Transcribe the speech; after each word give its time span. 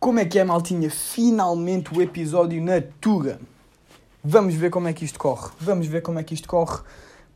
Como 0.00 0.20
é 0.20 0.24
que 0.24 0.38
é, 0.38 0.44
maltinha? 0.44 0.88
Finalmente 0.88 1.92
o 1.92 2.00
episódio 2.00 2.62
na 2.62 2.80
Tuga. 3.00 3.40
Vamos 4.22 4.54
ver 4.54 4.70
como 4.70 4.86
é 4.86 4.92
que 4.92 5.04
isto 5.04 5.18
corre. 5.18 5.50
Vamos 5.58 5.88
ver 5.88 6.02
como 6.02 6.20
é 6.20 6.22
que 6.22 6.32
isto 6.34 6.46
corre. 6.46 6.78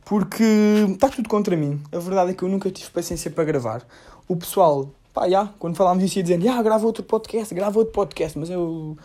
Porque 0.05 0.45
está 0.87 1.09
tudo 1.09 1.27
contra 1.27 1.57
mim. 1.57 1.81
A 1.91 1.99
verdade 1.99 2.31
é 2.31 2.33
que 2.33 2.41
eu 2.41 2.47
nunca 2.47 2.71
tive 2.71 2.89
paciência 2.89 3.29
para 3.29 3.43
gravar. 3.43 3.85
O 4.29 4.37
pessoal, 4.37 4.89
pá, 5.13 5.27
já, 5.27 5.47
quando 5.59 5.75
falámos 5.75 6.05
isso 6.05 6.19
ia 6.19 6.23
dizendo, 6.23 6.45
já, 6.45 6.63
grava 6.63 6.85
outro 6.85 7.03
podcast, 7.03 7.53
grava 7.53 7.77
outro 7.77 7.93
podcast. 7.93 8.39
Mas 8.39 8.49
eu 8.49 8.97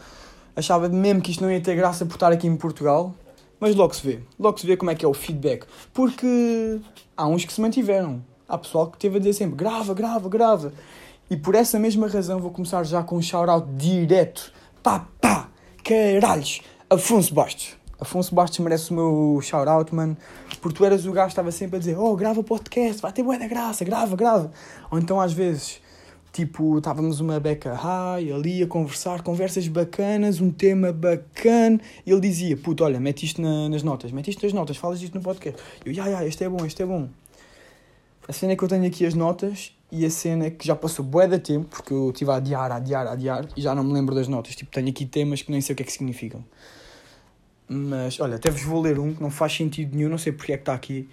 achava 0.54 0.88
mesmo 0.88 1.20
que 1.20 1.32
isto 1.32 1.42
não 1.42 1.50
ia 1.50 1.60
ter 1.60 1.74
graça 1.74 2.06
por 2.06 2.14
estar 2.14 2.30
aqui 2.30 2.46
em 2.46 2.56
Portugal. 2.56 3.12
Mas 3.58 3.74
logo 3.74 3.92
se 3.92 4.06
vê. 4.06 4.20
Logo 4.38 4.56
se 4.60 4.68
vê 4.68 4.76
como 4.76 4.92
é 4.92 4.94
que 4.94 5.04
é 5.04 5.08
o 5.08 5.14
feedback. 5.14 5.66
Porque 5.92 6.80
há 7.16 7.26
uns 7.26 7.44
que 7.44 7.52
se 7.52 7.60
mantiveram. 7.60 8.22
Há 8.48 8.56
pessoal 8.56 8.86
que 8.86 8.98
teve 8.98 9.16
a 9.16 9.18
dizer 9.18 9.32
sempre, 9.32 9.56
grava, 9.56 9.92
grava, 9.94 10.28
grava. 10.28 10.72
E 11.30 11.36
por 11.36 11.54
essa 11.54 11.78
mesma 11.78 12.08
razão 12.08 12.40
vou 12.40 12.50
começar 12.50 12.82
já 12.84 13.02
com 13.02 13.16
um 13.16 13.22
shout-out 13.22 13.68
direto. 13.76 14.50
Pá, 14.82 15.06
pá, 15.20 15.50
caralhos. 15.84 16.62
Afonso 16.88 17.34
Bastos. 17.34 17.76
Afonso 18.00 18.34
Bastos 18.34 18.58
merece 18.60 18.90
o 18.90 18.94
meu 18.94 19.40
shout-out, 19.42 19.94
mano. 19.94 20.16
Porque 20.62 20.78
tu 20.78 20.86
eras 20.86 21.04
o 21.04 21.12
gajo 21.12 21.26
que 21.26 21.32
estava 21.32 21.52
sempre 21.52 21.76
a 21.76 21.78
dizer, 21.78 21.98
oh, 21.98 22.16
grava 22.16 22.42
podcast, 22.42 23.02
vai 23.02 23.12
ter 23.12 23.22
boa 23.22 23.38
da 23.38 23.46
graça, 23.46 23.84
grava, 23.84 24.16
grava. 24.16 24.50
Ou 24.90 24.98
então 24.98 25.20
às 25.20 25.34
vezes, 25.34 25.82
tipo, 26.32 26.78
estávamos 26.78 27.20
uma 27.20 27.38
beca 27.38 27.74
high, 27.74 28.32
ali 28.32 28.62
a 28.62 28.66
conversar, 28.66 29.20
conversas 29.22 29.68
bacanas, 29.68 30.40
um 30.40 30.50
tema 30.50 30.92
bacana. 30.94 31.78
E 32.06 32.10
ele 32.10 32.22
dizia, 32.22 32.56
puto, 32.56 32.84
olha, 32.84 32.98
mete 32.98 33.26
isto 33.26 33.42
na, 33.42 33.68
nas 33.68 33.82
notas, 33.82 34.12
mete 34.12 34.30
isto 34.30 34.42
nas 34.44 34.54
notas, 34.54 34.78
falas 34.78 35.02
isto 35.02 35.14
no 35.14 35.20
podcast. 35.20 35.60
Eu, 35.84 35.92
ya, 35.92 36.06
ya, 36.06 36.26
este 36.26 36.44
é 36.44 36.48
bom, 36.48 36.64
este 36.64 36.82
é 36.82 36.86
bom. 36.86 37.06
A 38.26 38.32
cena 38.32 38.54
é 38.54 38.56
que 38.56 38.64
eu 38.64 38.68
tenho 38.68 38.86
aqui 38.86 39.04
as 39.04 39.12
notas 39.12 39.77
e 39.90 40.04
a 40.04 40.10
cena 40.10 40.46
é 40.46 40.50
que 40.50 40.66
já 40.66 40.76
passou 40.76 41.04
bué 41.04 41.26
de 41.26 41.38
tempo, 41.38 41.66
porque 41.66 41.92
eu 41.92 42.10
estive 42.10 42.30
a 42.30 42.36
adiar, 42.36 42.70
a 42.70 42.76
adiar, 42.76 43.06
a 43.06 43.12
adiar 43.12 43.46
e 43.56 43.62
já 43.62 43.74
não 43.74 43.82
me 43.82 43.92
lembro 43.92 44.14
das 44.14 44.28
notas. 44.28 44.54
Tipo, 44.54 44.70
tenho 44.70 44.88
aqui 44.88 45.06
temas 45.06 45.42
que 45.42 45.50
nem 45.50 45.60
sei 45.60 45.72
o 45.72 45.76
que 45.76 45.82
é 45.82 45.86
que 45.86 45.92
significam. 45.92 46.44
Mas, 47.66 48.18
olha, 48.20 48.36
até 48.36 48.50
vos 48.50 48.62
vou 48.62 48.80
ler 48.80 48.98
um 48.98 49.14
que 49.14 49.22
não 49.22 49.30
faz 49.30 49.54
sentido 49.54 49.96
nenhum, 49.96 50.08
não 50.08 50.18
sei 50.18 50.32
porque 50.32 50.52
é 50.52 50.56
que 50.56 50.62
está 50.62 50.74
aqui. 50.74 51.08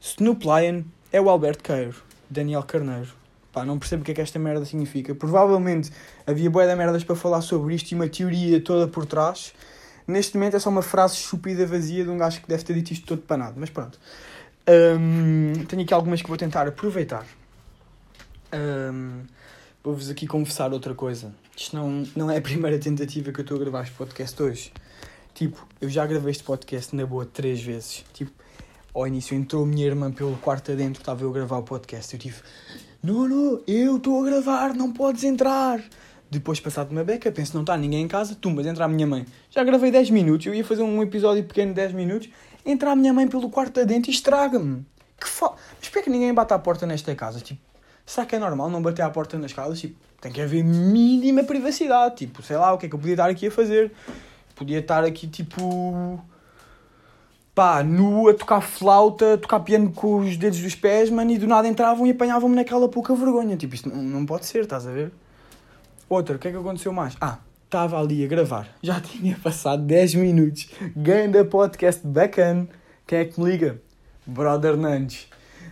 Snoop 0.00 0.44
Lion 0.44 0.82
é 1.12 1.20
o 1.20 1.28
Alberto 1.28 1.62
Queiro, 1.62 1.96
Daniel 2.28 2.62
Carneiro. 2.62 3.12
Pá, 3.52 3.64
não 3.64 3.78
percebo 3.78 4.02
o 4.02 4.04
que 4.04 4.12
é 4.12 4.14
que 4.14 4.20
esta 4.20 4.38
merda 4.38 4.64
significa. 4.64 5.14
Provavelmente 5.14 5.90
havia 6.26 6.50
bué 6.50 6.66
de 6.66 6.74
merdas 6.74 7.02
para 7.02 7.16
falar 7.16 7.40
sobre 7.40 7.74
isto 7.74 7.90
e 7.92 7.94
uma 7.94 8.08
teoria 8.08 8.60
toda 8.60 8.86
por 8.86 9.06
trás. 9.06 9.54
Neste 10.06 10.36
momento 10.36 10.56
é 10.56 10.58
só 10.58 10.68
uma 10.68 10.82
frase 10.82 11.14
estúpida, 11.14 11.66
vazia, 11.66 12.04
de 12.04 12.10
um 12.10 12.18
gajo 12.18 12.40
que 12.40 12.48
deve 12.48 12.62
ter 12.62 12.74
dito 12.74 12.92
isto 12.92 13.06
todo 13.06 13.22
para 13.22 13.36
nada. 13.36 13.54
Mas 13.56 13.70
pronto. 13.70 13.98
Um, 14.68 15.64
tenho 15.66 15.82
aqui 15.82 15.94
algumas 15.94 16.20
que 16.20 16.28
vou 16.28 16.36
tentar 16.36 16.68
aproveitar. 16.68 17.24
Um, 18.56 19.22
Vou-vos 19.86 20.10
aqui 20.10 20.26
confessar 20.26 20.72
outra 20.72 20.96
coisa. 20.96 21.32
Isto 21.56 21.76
não, 21.76 22.02
não 22.16 22.28
é 22.28 22.38
a 22.38 22.42
primeira 22.42 22.76
tentativa 22.76 23.30
que 23.30 23.38
eu 23.38 23.42
estou 23.42 23.56
a 23.56 23.60
gravar 23.60 23.84
este 23.84 23.94
podcast 23.94 24.42
hoje. 24.42 24.72
Tipo, 25.32 25.64
eu 25.80 25.88
já 25.88 26.04
gravei 26.04 26.32
este 26.32 26.42
podcast 26.42 26.96
na 26.96 27.06
boa 27.06 27.24
três 27.24 27.62
vezes. 27.62 28.04
Tipo, 28.12 28.32
ao 28.92 29.06
início 29.06 29.36
entrou 29.36 29.62
a 29.62 29.66
minha 29.66 29.86
irmã 29.86 30.10
pelo 30.10 30.36
quarto 30.38 30.72
adentro 30.72 31.00
estava 31.00 31.22
eu 31.22 31.30
a 31.30 31.32
gravar 31.32 31.58
o 31.58 31.62
podcast. 31.62 32.12
Eu 32.12 32.18
tive, 32.18 32.34
não, 33.00 33.28
não, 33.28 33.62
eu 33.64 33.98
estou 33.98 34.20
a 34.20 34.24
gravar, 34.24 34.74
não 34.74 34.92
podes 34.92 35.22
entrar. 35.22 35.80
Depois, 36.28 36.58
passado 36.58 36.90
uma 36.90 37.04
beca, 37.04 37.30
penso, 37.30 37.54
não 37.54 37.60
está 37.60 37.76
ninguém 37.76 38.02
em 38.02 38.08
casa, 38.08 38.34
tumbas, 38.34 38.66
entra 38.66 38.86
a 38.86 38.88
minha 38.88 39.06
mãe. 39.06 39.24
Já 39.50 39.62
gravei 39.62 39.92
10 39.92 40.10
minutos, 40.10 40.46
eu 40.46 40.54
ia 40.54 40.64
fazer 40.64 40.82
um 40.82 41.00
episódio 41.00 41.44
pequeno 41.44 41.68
de 41.68 41.76
10 41.76 41.92
minutos, 41.92 42.28
entra 42.64 42.90
a 42.90 42.96
minha 42.96 43.12
mãe 43.12 43.28
pelo 43.28 43.48
quarto 43.50 43.78
adentro 43.78 44.10
e 44.10 44.14
estraga-me. 44.14 44.84
Que 45.20 45.28
fa... 45.28 45.54
Mas 45.78 45.88
porquê 45.88 46.00
é 46.00 46.02
que 46.02 46.10
ninguém 46.10 46.34
bate 46.34 46.52
à 46.52 46.58
porta 46.58 46.86
nesta 46.86 47.14
casa? 47.14 47.38
Tipo, 47.38 47.60
será 48.06 48.24
que 48.24 48.36
é 48.36 48.38
normal 48.38 48.70
não 48.70 48.80
bater 48.80 49.02
à 49.02 49.10
porta 49.10 49.36
nas 49.36 49.52
casas? 49.52 49.80
Tipo, 49.80 49.96
tem 50.20 50.32
que 50.32 50.40
haver 50.40 50.64
mínima 50.64 51.42
privacidade. 51.42 52.16
Tipo, 52.16 52.42
sei 52.42 52.56
lá, 52.56 52.72
o 52.72 52.78
que 52.78 52.86
é 52.86 52.88
que 52.88 52.94
eu 52.94 52.98
podia 52.98 53.14
estar 53.14 53.28
aqui 53.28 53.48
a 53.48 53.50
fazer? 53.50 53.92
Podia 54.54 54.78
estar 54.78 55.04
aqui, 55.04 55.26
tipo... 55.26 56.18
Pá, 57.54 57.82
nu, 57.82 58.28
a 58.28 58.34
tocar 58.34 58.60
flauta, 58.60 59.38
tocar 59.38 59.60
piano 59.60 59.90
com 59.90 60.18
os 60.18 60.36
dedos 60.36 60.60
dos 60.60 60.74
pés, 60.74 61.08
mano, 61.08 61.30
e 61.30 61.38
do 61.38 61.46
nada 61.46 61.66
entravam 61.66 62.06
e 62.06 62.10
apanhavam-me 62.10 62.54
naquela 62.54 62.86
pouca 62.86 63.14
vergonha. 63.14 63.56
Tipo, 63.56 63.74
isto 63.74 63.88
não, 63.88 64.02
não 64.02 64.26
pode 64.26 64.44
ser, 64.44 64.64
estás 64.64 64.86
a 64.86 64.90
ver? 64.90 65.10
Outra, 66.08 66.36
o 66.36 66.38
que 66.38 66.48
é 66.48 66.50
que 66.50 66.56
aconteceu 66.56 66.92
mais? 66.92 67.16
Ah, 67.18 67.38
estava 67.64 67.98
ali 67.98 68.24
a 68.24 68.28
gravar. 68.28 68.68
Já 68.82 69.00
tinha 69.02 69.36
passado 69.42 69.82
10 69.82 70.14
minutos. 70.16 70.68
Ganda 70.94 71.44
podcast 71.44 72.06
bacana. 72.06 72.68
Quem 73.06 73.20
é 73.20 73.24
que 73.24 73.40
me 73.40 73.50
liga? 73.50 73.80
Brother 74.26 74.76
Nandes. 74.76 75.26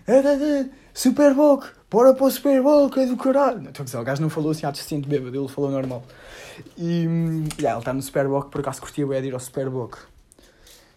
Super 0.94 1.34
Bowl, 1.34 1.62
bora 1.94 2.12
para 2.12 2.26
o 2.26 2.30
Super 2.30 2.60
Bowl, 2.60 2.90
que 2.90 2.98
é 2.98 3.06
do 3.06 3.16
caralho. 3.16 3.68
Estou 3.68 3.82
a 3.82 3.84
dizer, 3.84 3.98
o 3.98 4.02
gajo 4.02 4.20
não 4.20 4.28
falou 4.28 4.50
assim, 4.50 4.66
ah, 4.66 4.72
decente 4.72 5.08
bêbado, 5.08 5.38
ele 5.38 5.46
falou 5.46 5.70
normal. 5.70 6.02
E 6.76 7.04
yeah, 7.56 7.70
ele 7.70 7.78
está 7.78 7.92
no 7.92 8.02
Super 8.02 8.26
Bowl, 8.26 8.42
por 8.42 8.60
acaso 8.60 8.80
curtia 8.80 9.06
bem 9.06 9.22
de 9.22 9.28
ir 9.28 9.34
ao 9.34 9.38
Super 9.38 9.70
Bowl. 9.70 9.88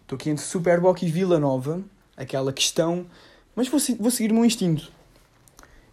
Estou 0.02 0.16
aqui 0.16 0.28
entre 0.30 0.44
Super 0.44 0.80
Bowl 0.80 0.96
e 1.00 1.06
Vila 1.06 1.38
Nova, 1.38 1.80
aquela 2.16 2.52
questão, 2.52 3.06
mas 3.54 3.68
vou, 3.68 3.78
vou 4.00 4.10
seguir 4.10 4.32
o 4.32 4.34
meu 4.34 4.44
instinto. 4.44 4.90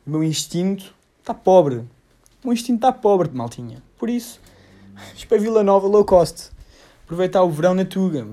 O 0.07 0.09
meu 0.09 0.23
instinto 0.23 0.91
está 1.19 1.35
pobre. 1.35 1.77
O 2.43 2.47
meu 2.47 2.53
instinto 2.53 2.77
está 2.77 2.91
pobre, 2.91 3.29
maltinha. 3.31 3.83
Por 3.99 4.09
isso, 4.09 4.41
isto 5.13 5.27
para 5.27 5.37
Vila 5.37 5.61
Nova, 5.61 5.85
low 5.87 6.03
cost. 6.03 6.49
Aproveitar 7.03 7.43
o 7.43 7.51
verão 7.51 7.75
na 7.75 7.85
Tuga. 7.85 8.27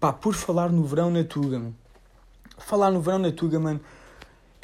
Pá, 0.00 0.10
por 0.10 0.32
falar 0.32 0.72
no 0.72 0.84
verão 0.84 1.10
na 1.10 1.22
Tuga. 1.22 1.62
Falar 2.56 2.90
no 2.90 3.02
verão 3.02 3.18
na 3.18 3.30
Tuga, 3.30 3.60
mano. 3.60 3.80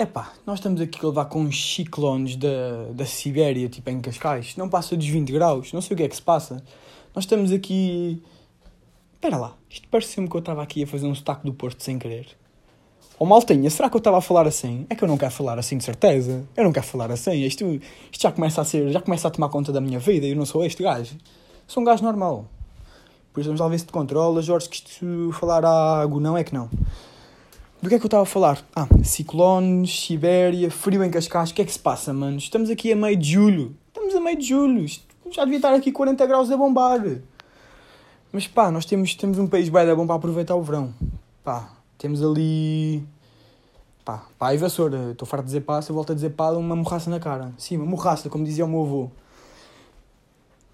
É 0.00 0.06
nós 0.46 0.60
estamos 0.60 0.80
aqui 0.80 1.00
a 1.02 1.08
levar 1.08 1.24
com 1.24 1.40
uns 1.40 1.74
ciclones 1.74 2.36
da, 2.36 2.84
da 2.92 3.04
Sibéria, 3.04 3.68
tipo 3.68 3.90
em 3.90 4.00
Cascais. 4.00 4.56
Não 4.56 4.68
passa 4.68 4.96
dos 4.96 5.08
20 5.08 5.32
graus, 5.32 5.72
não 5.72 5.80
sei 5.80 5.94
o 5.94 5.96
que 5.96 6.04
é 6.04 6.08
que 6.08 6.14
se 6.14 6.22
passa. 6.22 6.62
Nós 7.12 7.24
estamos 7.24 7.50
aqui. 7.50 8.22
Espera 9.14 9.36
lá, 9.36 9.56
isto 9.68 9.88
pareceu-me 9.88 10.28
que 10.28 10.36
eu 10.36 10.38
estava 10.38 10.62
aqui 10.62 10.84
a 10.84 10.86
fazer 10.86 11.08
um 11.08 11.14
sotaque 11.16 11.44
do 11.44 11.52
Porto 11.52 11.82
sem 11.82 11.98
querer. 11.98 12.28
Oh 13.18 13.26
maltinha, 13.26 13.68
será 13.70 13.90
que 13.90 13.96
eu 13.96 13.98
estava 13.98 14.18
a 14.18 14.20
falar 14.20 14.46
assim? 14.46 14.86
É 14.88 14.94
que 14.94 15.02
eu 15.02 15.08
não 15.08 15.18
quero 15.18 15.32
falar 15.32 15.58
assim 15.58 15.76
de 15.76 15.82
certeza. 15.82 16.46
Eu 16.56 16.62
não 16.62 16.72
quero 16.72 16.86
falar 16.86 17.10
assim. 17.10 17.42
Isto, 17.42 17.64
isto 18.12 18.22
já 18.22 18.30
começa 18.30 18.60
a 18.60 18.64
ser, 18.64 18.92
já 18.92 19.00
começa 19.00 19.26
a 19.26 19.30
tomar 19.32 19.48
conta 19.48 19.72
da 19.72 19.80
minha 19.80 19.98
vida. 19.98 20.24
Eu 20.26 20.36
não 20.36 20.46
sou 20.46 20.64
este 20.64 20.80
gajo. 20.80 21.16
Sou 21.66 21.82
um 21.82 21.84
gajo 21.84 22.04
normal. 22.04 22.44
Por 23.32 23.40
isso 23.40 23.48
vamos 23.48 23.60
lá 23.60 23.66
ver 23.66 23.80
se 23.80 23.86
te 23.86 23.92
controla, 23.92 24.40
Jorge, 24.42 24.68
que 24.68 24.76
isto 24.76 25.32
falar 25.32 25.64
água 25.64 26.20
não 26.20 26.38
é 26.38 26.44
que 26.44 26.54
não. 26.54 26.70
Do 27.80 27.88
que 27.88 27.94
é 27.94 27.98
que 27.98 28.04
eu 28.04 28.08
estava 28.08 28.24
a 28.24 28.26
falar? 28.26 28.60
Ah, 28.74 28.88
ciclones, 29.04 30.00
Sibéria, 30.00 30.68
frio 30.68 31.04
em 31.04 31.10
Cascais. 31.10 31.50
O 31.50 31.54
que 31.54 31.62
é 31.62 31.64
que 31.64 31.72
se 31.72 31.78
passa, 31.78 32.12
mano? 32.12 32.36
Estamos 32.36 32.70
aqui 32.70 32.90
a 32.90 32.96
meio 32.96 33.16
de 33.16 33.30
julho. 33.30 33.76
Estamos 33.86 34.16
a 34.16 34.20
meio 34.20 34.36
de 34.36 34.48
julho. 34.48 34.84
Já 35.30 35.44
devia 35.44 35.58
estar 35.58 35.72
aqui 35.72 35.92
40 35.92 36.26
graus 36.26 36.50
a 36.50 36.56
bombar. 36.56 37.00
Mas 38.32 38.48
pá, 38.48 38.72
nós 38.72 38.84
temos, 38.84 39.14
temos 39.14 39.38
um 39.38 39.46
país 39.46 39.68
bem 39.68 39.94
bom 39.94 40.08
para 40.08 40.16
aproveitar 40.16 40.56
o 40.56 40.62
verão. 40.62 40.92
Pá, 41.44 41.70
temos 41.96 42.20
ali. 42.20 43.06
Pá, 44.04 44.26
pá, 44.36 44.52
e 44.52 44.58
vassoura. 44.58 45.12
Estou 45.12 45.26
farto 45.28 45.44
de 45.44 45.50
dizer 45.50 45.60
pá, 45.60 45.80
se 45.80 45.90
eu 45.90 45.94
volto 45.94 46.10
a 46.10 46.14
dizer 46.16 46.30
pá, 46.30 46.50
uma 46.50 46.74
morraça 46.74 47.08
na 47.08 47.20
cara. 47.20 47.52
Sim, 47.56 47.76
uma 47.76 47.86
morraça, 47.86 48.28
como 48.28 48.44
dizia 48.44 48.64
o 48.64 48.68
meu 48.68 48.82
avô. 48.82 49.10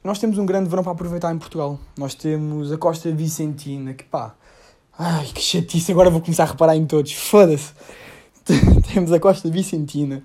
Nós 0.02 0.18
temos 0.18 0.38
um 0.38 0.46
grande 0.46 0.70
verão 0.70 0.82
para 0.82 0.92
aproveitar 0.92 1.34
em 1.34 1.38
Portugal. 1.38 1.78
Nós 1.98 2.14
temos 2.14 2.72
a 2.72 2.78
Costa 2.78 3.12
Vicentina, 3.12 3.92
que 3.92 4.04
pá. 4.04 4.34
Ai, 4.96 5.26
que 5.26 5.40
chatice, 5.40 5.90
agora 5.90 6.08
vou 6.08 6.20
começar 6.20 6.44
a 6.44 6.46
reparar 6.46 6.76
em 6.76 6.86
todos. 6.86 7.12
Foda-se. 7.12 7.72
temos 8.92 9.10
a 9.10 9.18
Costa 9.18 9.50
Vicentina, 9.50 10.22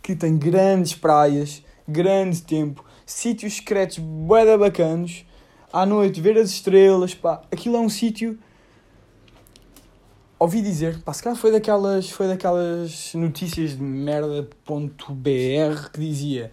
que 0.00 0.16
tem 0.16 0.38
grandes 0.38 0.94
praias, 0.94 1.62
grande 1.86 2.40
tempo, 2.40 2.84
sítios 3.04 3.56
secretos 3.56 3.98
bué 3.98 4.56
bacanos. 4.56 5.26
À 5.70 5.84
noite, 5.84 6.20
ver 6.22 6.38
as 6.38 6.48
estrelas, 6.48 7.14
pá. 7.14 7.42
Aquilo 7.52 7.76
é 7.76 7.80
um 7.80 7.88
sítio 7.90 8.38
ouvi 10.38 10.62
dizer, 10.62 11.02
pá, 11.02 11.12
se 11.12 11.22
calhar 11.22 11.36
foi 11.36 11.50
daquelas, 11.50 12.08
foi 12.10 12.28
daquelas 12.28 13.12
notícias 13.14 13.76
de 13.76 13.82
merda.br 13.82 14.46
que 15.92 16.00
dizia 16.00 16.52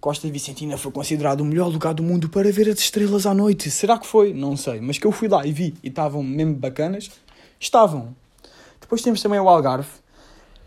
Costa 0.00 0.28
Vicentina 0.30 0.76
foi 0.78 0.92
considerado 0.92 1.40
o 1.40 1.44
melhor 1.44 1.66
lugar 1.66 1.92
do 1.92 2.04
mundo 2.04 2.28
para 2.28 2.52
ver 2.52 2.68
as 2.68 2.78
estrelas 2.78 3.26
à 3.26 3.34
noite. 3.34 3.68
Será 3.68 3.98
que 3.98 4.06
foi? 4.06 4.32
Não 4.32 4.56
sei. 4.56 4.80
Mas 4.80 4.96
que 4.96 5.04
eu 5.04 5.10
fui 5.10 5.26
lá 5.26 5.44
e 5.44 5.50
vi 5.50 5.74
e 5.82 5.88
estavam 5.88 6.22
mesmo 6.22 6.54
bacanas. 6.54 7.10
Estavam. 7.58 8.14
Depois 8.80 9.02
temos 9.02 9.20
também 9.20 9.40
o 9.40 9.48
Algarve. 9.48 9.88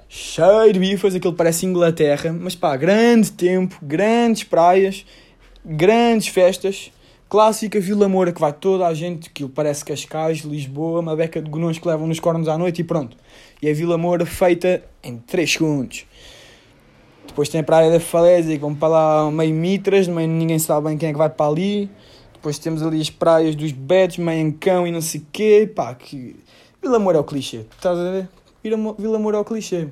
Cheio 0.09 0.73
de 0.73 0.79
bifas, 0.79 1.15
aquilo 1.15 1.33
parece 1.33 1.65
Inglaterra. 1.65 2.33
Mas 2.33 2.55
pá, 2.55 2.75
grande 2.75 3.31
tempo, 3.31 3.77
grandes 3.81 4.43
praias, 4.43 5.05
grandes 5.63 6.27
festas. 6.27 6.91
Clássica 7.29 7.79
Vila 7.79 8.09
Moura, 8.09 8.33
que 8.33 8.41
vai 8.41 8.51
toda 8.51 8.85
a 8.85 8.93
gente, 8.93 9.29
que 9.29 9.47
parece 9.47 9.85
Cascais, 9.85 10.39
Lisboa, 10.39 10.99
uma 10.99 11.15
beca 11.15 11.41
de 11.41 11.49
gonões 11.49 11.79
que 11.79 11.87
levam 11.87 12.05
nos 12.05 12.19
cornos 12.19 12.49
à 12.49 12.57
noite 12.57 12.81
e 12.81 12.83
pronto. 12.83 13.15
E 13.61 13.69
a 13.69 13.73
Vila 13.73 13.97
Moura 13.97 14.25
feita 14.25 14.83
em 15.01 15.17
3 15.17 15.49
segundos. 15.49 16.05
Depois 17.27 17.47
tem 17.49 17.61
a 17.61 17.63
Praia 17.63 17.91
da 17.91 17.99
Falésia, 17.99 18.55
que 18.55 18.61
vão 18.61 18.75
para 18.75 18.89
lá 18.89 19.31
meio 19.31 19.53
mitras, 19.53 20.07
meio 20.07 20.27
ninguém 20.27 20.59
sabe 20.59 20.87
bem 20.87 20.97
quem 20.97 21.09
é 21.09 21.11
que 21.11 21.17
vai 21.17 21.29
para 21.29 21.49
ali. 21.49 21.89
Depois 22.33 22.57
temos 22.57 22.81
ali 22.81 22.99
as 22.99 23.09
praias 23.09 23.55
dos 23.55 23.71
Betos, 23.71 24.17
cão 24.59 24.85
e 24.85 24.91
não 24.91 25.01
sei 25.01 25.25
quê. 25.31 25.71
Pá, 25.73 25.93
que... 25.95 26.35
Vila 26.81 26.97
Moura 26.97 27.19
é 27.19 27.21
o 27.21 27.23
clichê, 27.23 27.65
estás 27.75 27.97
a 27.97 28.11
ver? 28.11 28.29
Vila 28.63 29.19
Moura 29.19 29.37
é 29.37 29.39
o 29.39 29.45
clichê. 29.45 29.87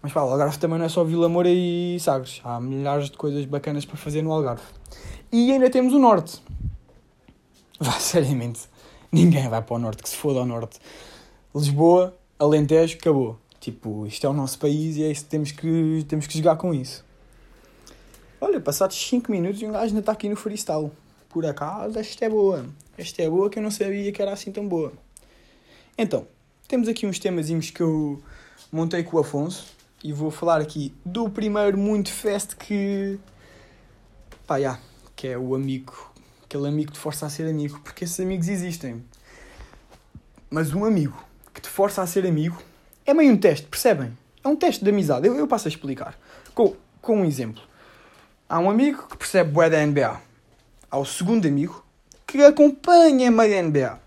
Mas 0.00 0.12
pá, 0.12 0.22
o 0.22 0.30
Algarve 0.30 0.58
também 0.58 0.78
não 0.78 0.86
é 0.86 0.88
só 0.88 1.04
Vila 1.04 1.28
Moura 1.28 1.48
e 1.48 1.96
Sagres. 2.00 2.40
Há 2.44 2.60
milhares 2.60 3.10
de 3.10 3.16
coisas 3.16 3.44
bacanas 3.44 3.84
para 3.84 3.96
fazer 3.96 4.22
no 4.22 4.32
Algarve. 4.32 4.62
E 5.30 5.52
ainda 5.52 5.70
temos 5.70 5.92
o 5.92 5.98
Norte. 5.98 6.42
Vá, 7.78 7.92
seriamente. 7.92 8.60
Ninguém 9.10 9.48
vai 9.48 9.60
para 9.60 9.74
o 9.74 9.78
Norte, 9.78 10.02
que 10.02 10.08
se 10.08 10.16
foda 10.16 10.38
ao 10.38 10.46
Norte. 10.46 10.78
Lisboa, 11.54 12.16
Alentejo, 12.38 12.96
acabou. 12.96 13.38
Tipo, 13.62 14.04
isto 14.08 14.26
é 14.26 14.28
o 14.28 14.32
nosso 14.32 14.58
país 14.58 14.96
e 14.96 15.04
é 15.04 15.12
isso 15.12 15.22
que 15.22 15.30
temos 15.30 15.52
que, 15.52 16.04
temos 16.08 16.26
que 16.26 16.36
jogar 16.36 16.56
com 16.56 16.74
isso. 16.74 17.04
Olha, 18.40 18.60
passados 18.60 18.96
5 18.96 19.30
minutos 19.30 19.62
e 19.62 19.66
um 19.66 19.70
gajo 19.70 19.86
ainda 19.86 20.00
está 20.00 20.10
aqui 20.10 20.28
no 20.28 20.34
freestyle. 20.34 20.90
Por 21.28 21.46
acaso, 21.46 21.96
esta 21.96 22.24
é 22.24 22.28
boa. 22.28 22.66
Esta 22.98 23.22
é 23.22 23.30
boa 23.30 23.48
que 23.48 23.60
eu 23.60 23.62
não 23.62 23.70
sabia 23.70 24.10
que 24.10 24.20
era 24.20 24.32
assim 24.32 24.50
tão 24.50 24.66
boa. 24.66 24.92
Então, 25.96 26.26
temos 26.66 26.88
aqui 26.88 27.06
uns 27.06 27.20
temazinhos 27.20 27.70
que 27.70 27.80
eu 27.80 28.20
montei 28.72 29.04
com 29.04 29.16
o 29.16 29.20
Afonso 29.20 29.68
e 30.02 30.12
vou 30.12 30.32
falar 30.32 30.60
aqui 30.60 30.92
do 31.06 31.30
primeiro 31.30 31.78
muito 31.78 32.10
fest 32.10 32.56
que. 32.56 33.16
pá, 34.44 34.60
já, 34.60 34.80
que 35.14 35.28
é 35.28 35.38
o 35.38 35.54
amigo. 35.54 36.12
Aquele 36.42 36.66
amigo 36.66 36.90
que 36.90 36.94
te 36.94 37.00
força 37.00 37.26
a 37.26 37.30
ser 37.30 37.48
amigo, 37.48 37.78
porque 37.84 38.02
esses 38.02 38.18
amigos 38.18 38.48
existem. 38.48 39.04
Mas 40.50 40.74
um 40.74 40.84
amigo 40.84 41.16
que 41.54 41.60
te 41.60 41.68
força 41.68 42.02
a 42.02 42.06
ser 42.08 42.26
amigo 42.26 42.60
é 43.06 43.14
meio 43.14 43.32
um 43.32 43.36
teste, 43.36 43.66
percebem? 43.66 44.16
É 44.44 44.48
um 44.48 44.56
teste 44.56 44.84
de 44.84 44.90
amizade. 44.90 45.26
Eu, 45.26 45.34
eu 45.36 45.46
passo 45.46 45.68
a 45.68 45.70
explicar. 45.70 46.18
Com, 46.54 46.74
com 47.00 47.20
um 47.20 47.24
exemplo. 47.24 47.62
Há 48.48 48.58
um 48.58 48.68
amigo 48.68 49.06
que 49.08 49.16
percebe 49.16 49.50
bué 49.50 49.70
da 49.70 49.84
NBA. 49.84 50.20
Há 50.90 50.98
o 50.98 51.04
segundo 51.04 51.46
amigo 51.46 51.84
que 52.26 52.42
acompanha 52.42 53.28
a 53.28 53.62
NBA. 53.62 53.98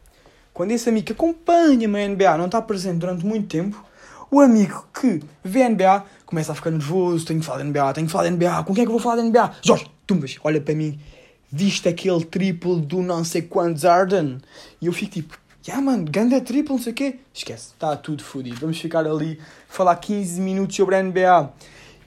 Quando 0.54 0.72
esse 0.72 0.88
amigo 0.88 1.08
que 1.08 1.14
acompanha 1.14 1.88
a 1.88 2.08
NBA 2.08 2.38
não 2.38 2.46
está 2.46 2.62
presente 2.62 3.00
durante 3.00 3.26
muito 3.26 3.48
tempo, 3.48 3.84
o 4.32 4.40
amigo 4.40 4.88
que 4.94 5.22
vê 5.44 5.64
a 5.64 5.70
NBA 5.70 6.06
começa 6.26 6.52
a 6.52 6.56
ficar 6.56 6.72
nervoso, 6.72 7.26
tenho 7.26 7.40
que 7.40 7.46
falar 7.46 7.62
de 7.62 7.70
NBA, 7.70 7.94
tenho 7.94 8.08
que 8.08 8.14
falar 8.14 8.30
de 8.30 8.36
NBA, 8.36 8.64
com 8.64 8.74
quem 8.74 8.84
é 8.84 8.86
que 8.86 8.90
eu 8.90 8.98
vou 8.98 9.00
falar 9.00 9.22
de 9.22 9.30
NBA? 9.30 9.52
Jorge, 9.62 9.86
tumbas, 10.08 10.38
olha 10.44 10.60
para 10.60 10.74
mim, 10.74 11.00
viste 11.52 11.88
aquele 11.88 12.24
triplo 12.26 12.80
do 12.80 13.02
não 13.02 13.24
sei 13.24 13.42
quantos 13.42 13.86
Arden? 13.86 14.40
E 14.82 14.88
eu 14.88 14.94
fico 14.94 15.12
tipo, 15.12 15.38
yeah 15.68 15.84
mano, 15.84 16.06
ganda 16.10 16.40
triplo, 16.42 16.76
não 16.76 16.82
sei 16.82 16.92
o 16.92 16.96
quê. 16.96 17.20
Esquece, 17.34 17.74
está 17.74 17.96
tudo 17.96 18.24
fodido, 18.24 18.60
vamos 18.60 18.80
ficar 18.80 19.06
ali, 19.06 19.40
falar 19.68 19.96
15 19.96 20.40
minutos 20.42 20.76
sobre 20.76 20.96
a 20.96 21.04
NBA. 21.04 21.54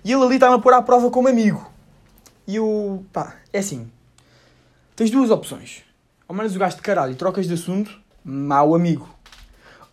E 0.05 0.13
ele 0.13 0.23
ali 0.23 0.35
está-me 0.37 0.55
a 0.55 0.59
pôr 0.59 0.73
à 0.73 0.83
prova 0.83 1.11
como 1.11 1.29
amigo. 1.29 1.71
E 2.47 2.57
eu, 2.57 3.05
pá, 3.13 3.37
é 3.53 3.59
assim, 3.59 3.91
tens 4.97 5.11
duas 5.11 5.31
opções. 5.31 5.83
Ao 6.27 6.35
menos 6.35 6.55
o 6.55 6.59
gajo 6.59 6.77
de 6.77 6.83
caralho 6.83 7.15
trocas 7.15 7.47
de 7.47 7.55
assunto, 7.55 8.01
mau 8.25 8.75
amigo. 8.75 9.09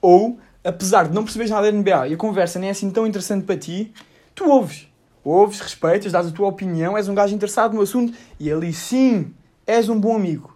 Ou 0.01 0.39
apesar 0.63 1.07
de 1.07 1.13
não 1.13 1.23
perceberes 1.23 1.51
nada 1.51 1.71
da 1.71 1.77
NBA 1.77 2.09
e 2.09 2.13
a 2.13 2.17
conversa 2.17 2.59
nem 2.59 2.69
é 2.69 2.71
assim 2.71 2.89
tão 2.89 3.05
interessante 3.05 3.45
para 3.45 3.57
ti, 3.57 3.93
tu 4.33 4.49
ouves. 4.49 4.87
Ouves, 5.23 5.59
respeitas, 5.59 6.11
dás 6.11 6.27
a 6.27 6.31
tua 6.31 6.47
opinião, 6.47 6.95
és 6.95 7.07
um 7.07 7.15
gajo 7.15 7.33
interessado 7.33 7.73
no 7.73 7.81
assunto 7.81 8.15
e 8.39 8.51
ali 8.51 8.71
sim 8.71 9.33
és 9.65 9.89
um 9.89 9.99
bom 9.99 10.15
amigo. 10.15 10.55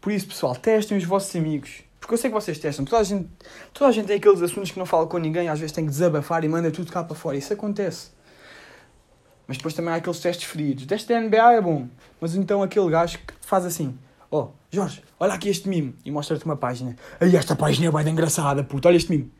Por 0.00 0.12
isso, 0.12 0.26
pessoal, 0.26 0.54
testem 0.54 0.98
os 0.98 1.04
vossos 1.04 1.34
amigos. 1.34 1.89
Porque 2.10 2.16
eu 2.16 2.18
sei 2.18 2.30
que 2.30 2.34
vocês 2.34 2.58
testam. 2.58 2.84
Toda 2.84 3.00
a 3.00 3.04
gente, 3.04 3.28
toda 3.72 3.88
a 3.88 3.92
gente 3.92 4.06
tem 4.06 4.16
aqueles 4.16 4.42
assuntos 4.42 4.72
que 4.72 4.78
não 4.80 4.84
fala 4.84 5.06
com 5.06 5.16
ninguém, 5.16 5.48
às 5.48 5.60
vezes 5.60 5.70
tem 5.70 5.84
que 5.84 5.92
desabafar 5.92 6.42
e 6.42 6.48
manda 6.48 6.68
tudo 6.68 6.90
cá 6.90 7.04
para 7.04 7.14
fora. 7.14 7.36
Isso 7.36 7.52
acontece. 7.52 8.08
Mas 9.46 9.58
depois 9.58 9.74
também 9.74 9.94
há 9.94 9.96
aqueles 9.98 10.18
testes 10.18 10.44
feridos. 10.50 10.86
Teste 10.86 11.08
da 11.08 11.20
NBA 11.20 11.52
é 11.52 11.60
bom, 11.60 11.86
mas 12.20 12.34
então 12.34 12.64
aquele 12.64 12.90
gajo 12.90 13.16
que 13.18 13.32
faz 13.40 13.64
assim: 13.64 13.96
Ó, 14.28 14.42
oh, 14.42 14.48
Jorge, 14.72 15.04
olha 15.20 15.34
aqui 15.34 15.48
este 15.48 15.68
mimo. 15.68 15.94
E 16.04 16.10
mostra-te 16.10 16.44
uma 16.44 16.56
página. 16.56 16.96
Aí 17.20 17.36
esta 17.36 17.54
página 17.54 17.86
é 17.86 18.02
bem 18.02 18.12
engraçada, 18.12 18.64
puto, 18.64 18.88
olha 18.88 18.96
este 18.96 19.12
mimo. 19.12 19.30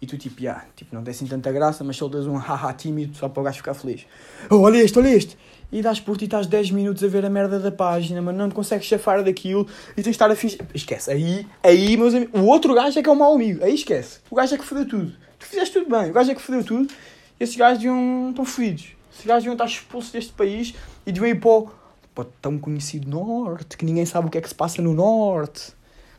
E 0.00 0.06
tu 0.06 0.16
tipo, 0.16 0.40
yeah, 0.40 0.66
tipo, 0.76 0.94
não 0.94 1.02
tem 1.02 1.10
assim 1.10 1.26
tanta 1.26 1.50
graça, 1.50 1.82
mas 1.82 1.96
soltas 1.96 2.28
um 2.28 2.36
haha 2.36 2.72
tímido 2.72 3.16
só 3.16 3.28
para 3.28 3.40
o 3.40 3.44
gajo 3.44 3.56
ficar 3.56 3.74
feliz. 3.74 4.06
Oh, 4.48 4.60
olha 4.60 4.78
este, 4.78 4.96
olha 4.96 5.08
este! 5.08 5.36
E 5.72 5.82
dás 5.82 6.00
por 6.00 6.16
ti, 6.16 6.24
estás 6.24 6.46
10 6.46 6.72
minutos 6.72 7.04
a 7.04 7.06
ver 7.06 7.24
a 7.24 7.30
merda 7.30 7.58
da 7.58 7.70
página, 7.70 8.20
mas 8.20 8.34
não 8.34 8.48
te 8.48 8.54
consegues 8.54 8.86
chafar 8.86 9.22
daquilo 9.22 9.66
e 9.92 9.96
tens 9.96 10.04
de 10.04 10.10
estar 10.10 10.30
a 10.30 10.34
fingir. 10.34 10.60
Esquece, 10.74 11.10
aí, 11.10 11.46
aí, 11.62 11.96
meus 11.96 12.14
amigos, 12.14 12.40
o 12.40 12.44
outro 12.46 12.74
gajo 12.74 12.98
é 12.98 13.02
que 13.02 13.08
é 13.08 13.12
o 13.12 13.16
mau 13.16 13.34
amigo, 13.34 13.62
aí 13.62 13.74
esquece. 13.74 14.18
O 14.30 14.34
gajo 14.34 14.54
é 14.54 14.58
que 14.58 14.64
fodeu 14.64 14.86
tudo. 14.86 15.12
Tu 15.38 15.46
fizeste 15.46 15.78
tudo 15.78 15.90
bem, 15.96 16.10
o 16.10 16.12
gajo 16.12 16.30
é 16.30 16.34
que 16.34 16.40
fodeu 16.40 16.64
tudo. 16.64 16.92
Esses 17.38 17.56
gajos 17.56 17.78
deviam, 17.78 18.30
estão 18.30 18.44
fodidos. 18.44 18.88
Esses 19.12 19.24
gajos 19.24 19.44
deviam 19.44 19.54
estar 19.54 19.66
expulsos 19.66 20.10
deste 20.10 20.32
país 20.32 20.74
e 21.06 21.12
deviam 21.12 21.30
ir 21.30 21.40
para 21.40 21.50
o, 21.50 21.70
para 22.14 22.22
o 22.22 22.24
tão 22.42 22.58
conhecido 22.58 23.08
Norte, 23.08 23.76
que 23.76 23.84
ninguém 23.84 24.04
sabe 24.04 24.26
o 24.26 24.30
que 24.30 24.38
é 24.38 24.40
que 24.40 24.48
se 24.48 24.54
passa 24.54 24.82
no 24.82 24.92
Norte. 24.92 25.72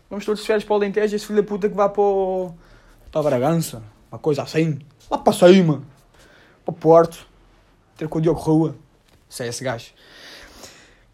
Vamos 0.09 0.25
todos 0.25 0.45
férias 0.45 0.63
para 0.63 0.73
o 0.73 0.75
Alentejo, 0.77 1.15
esse 1.15 1.25
filho 1.25 1.41
da 1.41 1.47
puta 1.47 1.69
que 1.69 1.75
vá 1.75 1.89
para, 1.89 2.01
o, 2.01 2.53
para 3.11 3.21
Bragança 3.23 3.83
uma 4.11 4.19
coisa 4.19 4.43
assim, 4.43 4.79
lá 5.09 5.17
para 5.17 5.31
cima, 5.31 5.81
para 6.65 6.71
o 6.71 6.73
Porto, 6.73 7.25
ter 7.95 8.09
com 8.09 8.19
o 8.19 8.21
Diogo 8.21 8.39
Rua, 8.39 8.75
se 9.31 9.43
é 9.43 9.47
esse 9.47 9.63
gajo. 9.63 9.91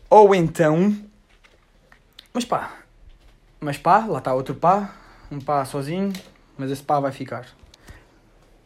Ou 0.10 0.34
então, 0.34 0.96
mas 2.34 2.44
pá, 2.44 2.74
mas 3.60 3.78
pá, 3.78 4.06
lá 4.06 4.18
está 4.18 4.34
outro 4.34 4.56
pá, 4.56 4.96
um 5.32 5.40
pá 5.40 5.64
sozinho, 5.64 6.12
mas 6.58 6.72
esse 6.72 6.82
pá 6.82 7.00
vai 7.00 7.12
ficar. 7.12 7.46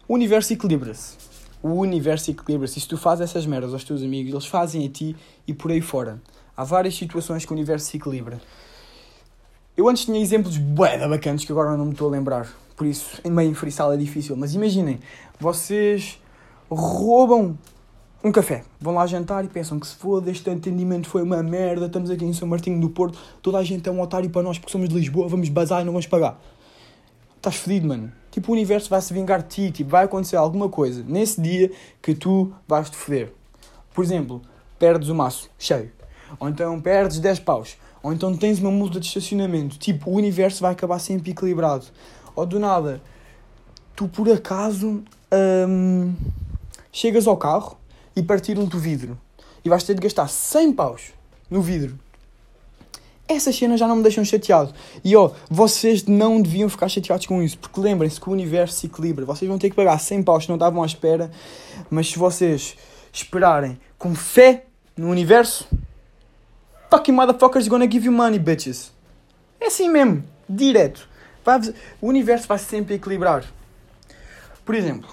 O 0.07 0.13
universo 0.13 0.53
equilibra-se. 0.53 1.17
O 1.61 1.73
universo 1.73 2.31
equilibra-se. 2.31 2.79
E 2.79 2.81
se 2.81 2.87
tu 2.87 2.97
fazes 2.97 3.29
essas 3.29 3.45
merdas 3.45 3.73
aos 3.73 3.83
teus 3.83 4.01
amigos, 4.01 4.31
eles 4.31 4.45
fazem 4.45 4.85
a 4.85 4.89
ti 4.89 5.15
e 5.45 5.53
por 5.53 5.71
aí 5.71 5.81
fora. 5.81 6.21
Há 6.55 6.63
várias 6.63 6.95
situações 6.95 7.45
que 7.45 7.51
o 7.51 7.55
universo 7.55 7.87
se 7.87 7.97
equilibra. 7.97 8.41
Eu 9.75 9.87
antes 9.89 10.05
tinha 10.05 10.19
exemplos 10.19 10.57
bué 10.57 10.97
bacanas 11.07 11.43
que 11.43 11.51
agora 11.51 11.75
não 11.75 11.85
me 11.85 11.91
estou 11.91 12.07
a 12.07 12.11
lembrar 12.11 12.47
por 12.81 12.87
isso 12.87 13.21
em 13.23 13.29
meio 13.29 13.53
freestyle 13.53 13.93
é 13.93 13.97
difícil. 13.97 14.35
Mas 14.35 14.55
imaginem, 14.55 14.99
vocês 15.39 16.19
roubam 16.67 17.55
um 18.23 18.31
café, 18.31 18.63
vão 18.79 18.93
lá 18.93 19.07
jantar 19.07 19.43
e 19.43 19.47
pensam 19.47 19.79
que 19.79 19.87
se 19.87 19.95
foda, 19.95 20.29
este 20.29 20.47
atendimento 20.49 21.09
foi 21.09 21.23
uma 21.23 21.41
merda, 21.41 21.87
estamos 21.87 22.09
aqui 22.09 22.23
em 22.23 22.33
São 22.33 22.47
Martinho 22.47 22.79
do 22.79 22.89
Porto, 22.89 23.17
toda 23.41 23.57
a 23.57 23.63
gente 23.63 23.87
é 23.89 23.91
um 23.91 23.99
otário 23.99 24.29
para 24.29 24.43
nós 24.43 24.59
porque 24.59 24.71
somos 24.71 24.87
de 24.89 24.95
Lisboa, 24.95 25.27
vamos 25.27 25.49
bazar 25.49 25.81
e 25.81 25.85
não 25.85 25.91
vamos 25.91 26.05
pagar. 26.05 26.39
Estás 27.35 27.55
fedido, 27.55 27.87
mano. 27.87 28.11
Tipo, 28.29 28.51
o 28.51 28.53
universo 28.53 28.89
vai 28.89 29.01
se 29.01 29.11
vingar 29.11 29.41
de 29.41 29.49
ti, 29.49 29.71
tipo, 29.71 29.89
vai 29.89 30.05
acontecer 30.05 30.35
alguma 30.35 30.69
coisa 30.69 31.03
nesse 31.07 31.41
dia 31.41 31.71
que 31.99 32.13
tu 32.13 32.53
vais 32.67 32.89
te 32.89 32.95
foder. 32.95 33.33
Por 33.93 34.03
exemplo, 34.03 34.41
perdes 34.77 35.09
o 35.09 35.15
maço 35.15 35.49
cheio, 35.57 35.91
ou 36.39 36.47
então 36.47 36.79
perdes 36.79 37.19
10 37.19 37.39
paus, 37.39 37.75
ou 38.03 38.13
então 38.13 38.37
tens 38.37 38.59
uma 38.59 38.69
multa 38.69 38.99
de 38.99 39.07
estacionamento. 39.07 39.79
Tipo, 39.79 40.11
o 40.11 40.13
universo 40.13 40.61
vai 40.61 40.71
acabar 40.73 40.99
sempre 40.99 41.31
equilibrado 41.31 41.85
ou 42.35 42.45
do 42.45 42.59
nada, 42.59 43.01
tu 43.95 44.07
por 44.07 44.29
acaso 44.29 45.03
hum, 45.67 46.13
chegas 46.91 47.27
ao 47.27 47.35
carro 47.35 47.80
e 48.15 48.21
partiram-te 48.21 48.75
o 48.75 48.79
vidro 48.79 49.17
e 49.63 49.69
vais 49.69 49.83
ter 49.83 49.93
de 49.93 50.01
gastar 50.01 50.27
100 50.27 50.73
paus 50.73 51.13
no 51.49 51.61
vidro. 51.61 51.97
Essas 53.27 53.55
cenas 53.55 53.79
já 53.79 53.87
não 53.87 53.95
me 53.95 54.03
deixam 54.03 54.25
chateado. 54.25 54.73
E 55.03 55.15
ó, 55.15 55.31
vocês 55.49 56.03
não 56.05 56.41
deviam 56.41 56.67
ficar 56.67 56.89
chateados 56.89 57.25
com 57.25 57.41
isso, 57.41 57.57
porque 57.57 57.79
lembrem-se 57.79 58.19
que 58.19 58.27
o 58.27 58.33
universo 58.33 58.79
se 58.79 58.87
equilibra. 58.87 59.25
Vocês 59.25 59.47
vão 59.47 59.57
ter 59.57 59.69
que 59.69 59.75
pagar 59.75 59.97
100 59.97 60.23
paus 60.23 60.47
não 60.47 60.55
estavam 60.55 60.83
à 60.83 60.85
espera, 60.85 61.31
mas 61.89 62.09
se 62.09 62.19
vocês 62.19 62.75
esperarem 63.13 63.79
com 63.97 64.13
fé 64.13 64.65
no 64.97 65.09
universo, 65.09 65.67
fucking 66.89 67.13
motherfuckers 67.13 67.67
gonna 67.69 67.89
give 67.89 68.05
you 68.05 68.11
money, 68.11 68.37
bitches. 68.37 68.91
É 69.59 69.67
assim 69.67 69.87
mesmo, 69.87 70.23
direto. 70.49 71.07
O 72.01 72.07
universo 72.07 72.47
vai 72.47 72.59
sempre 72.59 72.95
equilibrar. 72.95 73.45
Por 74.65 74.75
exemplo, 74.75 75.09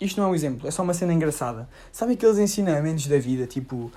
isto 0.00 0.20
não 0.20 0.28
é 0.28 0.30
um 0.32 0.34
exemplo, 0.34 0.66
é 0.68 0.70
só 0.70 0.82
uma 0.82 0.94
cena 0.94 1.12
engraçada. 1.12 1.68
Sabe 1.92 2.14
aqueles 2.14 2.38
ensinamentos 2.38 3.06
da 3.06 3.18
vida, 3.18 3.46
tipo, 3.46 3.90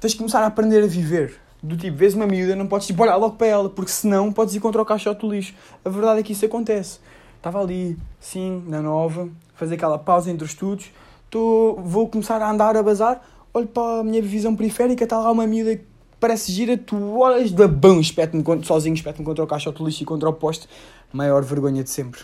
tens 0.00 0.12
de 0.12 0.18
começar 0.18 0.40
a 0.40 0.46
aprender 0.46 0.82
a 0.82 0.86
viver. 0.86 1.38
Do 1.62 1.76
tipo, 1.76 1.96
vês 1.96 2.14
uma 2.14 2.26
miúda, 2.26 2.54
não 2.54 2.66
podes 2.66 2.86
tipo, 2.86 3.02
olhar 3.02 3.16
logo 3.16 3.36
para 3.36 3.46
ela, 3.46 3.68
porque 3.68 3.90
senão 3.90 4.32
podes 4.32 4.54
ir 4.54 4.60
contra 4.60 4.80
o 4.80 4.84
caixote 4.84 5.20
do 5.20 5.32
lixo. 5.32 5.54
A 5.84 5.88
verdade 5.88 6.20
é 6.20 6.22
que 6.22 6.32
isso 6.32 6.44
acontece. 6.44 7.00
Estava 7.36 7.60
ali, 7.60 7.96
sim, 8.20 8.62
na 8.66 8.80
nova, 8.80 9.28
fazer 9.54 9.74
aquela 9.74 9.98
pausa 9.98 10.30
entre 10.30 10.44
os 10.44 10.50
estudos, 10.50 10.90
tô, 11.30 11.78
vou 11.82 12.08
começar 12.08 12.40
a 12.40 12.50
andar 12.50 12.76
a 12.76 12.82
bazar, 12.82 13.22
olho 13.52 13.66
para 13.66 14.00
a 14.00 14.04
minha 14.04 14.22
visão 14.22 14.54
periférica, 14.54 15.04
está 15.04 15.18
lá 15.18 15.30
uma 15.30 15.46
miúda 15.46 15.80
parece 16.18 16.50
gira, 16.50 16.76
tu 16.76 17.18
olhas 17.18 17.50
de 17.50 17.66
bom, 17.68 18.00
espeto-me 18.00 18.42
sozinho, 18.64 18.94
espeto-me 18.94 19.24
contra 19.24 19.44
o 19.44 19.46
caixote 19.46 19.82
lixo 19.82 20.02
e 20.02 20.06
contra 20.06 20.28
o 20.28 20.32
poste, 20.32 20.68
maior 21.12 21.42
vergonha 21.44 21.84
de 21.84 21.90
sempre. 21.90 22.22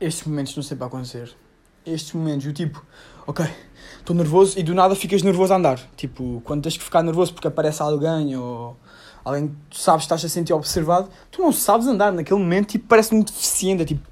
Estes 0.00 0.26
momentos 0.26 0.54
não 0.54 0.62
sempre 0.62 0.84
a 0.84 0.86
acontecer. 0.86 1.34
Estes 1.84 2.12
momentos, 2.12 2.46
o 2.46 2.52
tipo, 2.52 2.84
ok, 3.26 3.44
estou 3.98 4.14
nervoso 4.14 4.58
e 4.58 4.62
do 4.62 4.74
nada 4.74 4.94
ficas 4.94 5.22
nervoso 5.22 5.52
a 5.52 5.56
andar. 5.56 5.80
Tipo, 5.96 6.40
quando 6.44 6.62
tens 6.62 6.76
que 6.76 6.84
ficar 6.84 7.02
nervoso 7.02 7.32
porque 7.32 7.48
aparece 7.48 7.82
alguém 7.82 8.36
ou 8.36 8.76
alguém 9.24 9.54
tu 9.68 9.76
sabes 9.76 10.04
estás 10.04 10.24
a 10.24 10.28
sentir 10.28 10.52
observado, 10.52 11.08
tu 11.30 11.42
não 11.42 11.52
sabes 11.52 11.88
andar 11.88 12.12
naquele 12.12 12.38
momento, 12.38 12.68
tipo, 12.68 12.86
parece 12.86 13.12
muito 13.12 13.32
deficiente, 13.32 13.82
é 13.82 13.86
tipo. 13.86 14.06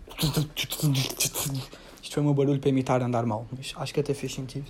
Isto 2.03 2.15
foi 2.15 2.23
meu 2.23 2.35
barulho 2.35 2.59
para 2.59 2.71
imitar 2.71 3.01
andar 3.03 3.25
mal, 3.25 3.47
mas 3.57 3.73
acho 3.77 3.95
que 3.95 4.01
até 4.01 4.13
fez 4.13 4.35
sentido. 4.35 4.67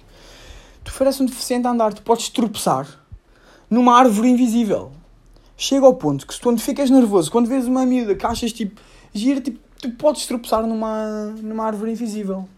Tu 0.84 0.92
parece 0.98 1.22
um 1.22 1.26
deficiente 1.26 1.66
a 1.66 1.70
andar, 1.70 1.94
tu 1.94 2.02
podes 2.02 2.28
tropeçar 2.28 2.86
numa 3.70 3.98
árvore 3.98 4.28
invisível. 4.28 4.92
Chega 5.56 5.86
ao 5.86 5.94
ponto 5.94 6.26
que 6.26 6.34
se 6.34 6.40
tu 6.40 6.58
ficas 6.58 6.90
nervoso, 6.90 7.30
quando 7.30 7.46
vês 7.46 7.66
uma 7.66 7.86
miúda 7.86 8.14
que 8.14 8.26
achas 8.26 8.52
tipo 8.52 8.80
gira, 9.14 9.40
tipo, 9.40 9.65
tu 9.80 9.90
podes 9.92 10.26
tropeçar 10.26 10.66
numa, 10.66 11.26
numa 11.42 11.64
árvore 11.64 11.92
invisível. 11.92 12.48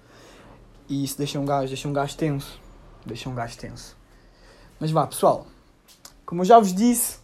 E 0.89 1.05
isso 1.05 1.19
deixa 1.19 1.39
um 1.39 1.45
gajo, 1.45 1.69
deixa 1.69 1.89
um 1.89 1.93
gajo 1.93 2.17
tenso. 2.17 2.59
Deixa 3.05 3.29
um 3.29 3.35
gajo 3.35 3.57
tenso. 3.59 3.97
Mas 4.81 4.91
vá, 4.91 5.07
pessoal. 5.07 5.47
Como 6.25 6.43
eu 6.43 6.45
já 6.45 6.59
vos 6.59 6.75
disse, 6.75 7.19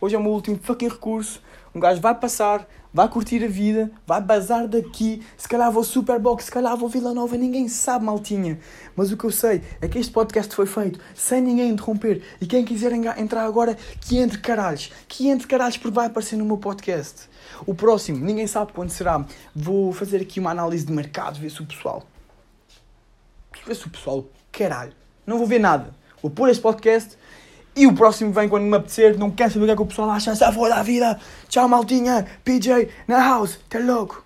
hoje 0.00 0.14
é 0.14 0.18
o 0.18 0.22
meu 0.22 0.32
último 0.32 0.58
fucking 0.62 0.88
recurso. 0.88 1.40
Um 1.74 1.80
gajo 1.80 2.00
vai 2.00 2.14
passar, 2.14 2.66
vai 2.92 3.08
curtir 3.08 3.44
a 3.44 3.48
vida, 3.48 3.90
vai 4.06 4.20
bazar 4.20 4.66
daqui. 4.66 5.22
Se 5.36 5.48
calhar 5.48 5.70
vou 5.70 5.84
Superbox, 5.84 6.44
se 6.44 6.50
calhar 6.50 6.76
vou 6.76 6.88
Vila 6.88 7.12
Nova, 7.12 7.36
ninguém 7.36 7.68
sabe, 7.68 8.04
maltinha. 8.04 8.58
Mas 8.94 9.12
o 9.12 9.16
que 9.16 9.24
eu 9.24 9.30
sei 9.30 9.62
é 9.80 9.88
que 9.88 9.98
este 9.98 10.12
podcast 10.12 10.54
foi 10.54 10.66
feito 10.66 11.00
sem 11.14 11.40
ninguém 11.40 11.70
interromper. 11.70 12.22
E 12.40 12.46
quem 12.46 12.64
quiser 12.64 12.92
entrar 12.92 13.44
agora, 13.44 13.76
que 14.00 14.18
entre 14.18 14.38
caralhos. 14.38 14.90
Que 15.08 15.28
entre 15.28 15.46
caralhos, 15.46 15.76
porque 15.76 15.94
vai 15.94 16.06
aparecer 16.06 16.36
no 16.36 16.44
meu 16.44 16.58
podcast. 16.58 17.28
O 17.66 17.74
próximo, 17.74 18.24
ninguém 18.24 18.46
sabe 18.46 18.72
quando 18.72 18.90
será. 18.90 19.24
Vou 19.54 19.92
fazer 19.92 20.20
aqui 20.20 20.40
uma 20.40 20.50
análise 20.50 20.84
de 20.84 20.92
mercado, 20.92 21.38
ver 21.38 21.50
se 21.50 21.62
o 21.62 21.66
pessoal. 21.66 22.02
Ver 23.66 23.74
se 23.74 23.86
o 23.86 23.90
pessoal. 23.90 24.26
Caralho. 24.52 24.92
Não 25.26 25.38
vou 25.38 25.46
ver 25.46 25.58
nada. 25.58 25.94
Vou 26.22 26.30
pôr 26.30 26.48
este 26.48 26.62
podcast 26.62 27.16
e 27.76 27.86
o 27.86 27.94
próximo 27.94 28.32
vem 28.32 28.48
quando 28.48 28.64
me 28.64 28.76
apetecer. 28.76 29.18
Não 29.18 29.30
quero 29.30 29.52
saber 29.52 29.64
o 29.64 29.66
que 29.66 29.72
é 29.72 29.76
que 29.76 29.82
o 29.82 29.86
pessoal 29.86 30.10
acha. 30.10 30.30
Essa 30.30 30.50
foi 30.50 30.70
da 30.70 30.82
vida. 30.82 31.18
Tchau, 31.48 31.68
maltinha. 31.68 32.26
PJ 32.42 32.88
na 33.06 33.18
house. 33.18 33.58
Até 33.68 33.78
logo. 33.78 34.25